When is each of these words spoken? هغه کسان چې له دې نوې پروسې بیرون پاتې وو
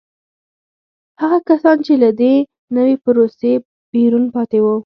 هغه 1.21 1.39
کسان 1.49 1.77
چې 1.85 1.93
له 2.03 2.09
دې 2.21 2.35
نوې 2.77 2.95
پروسې 3.03 3.51
بیرون 3.91 4.23
پاتې 4.35 4.59
وو 4.63 4.75